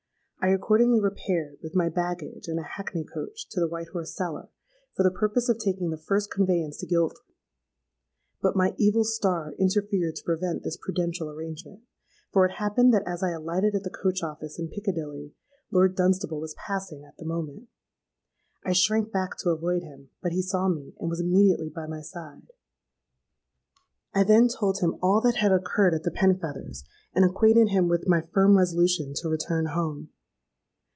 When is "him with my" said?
27.69-28.21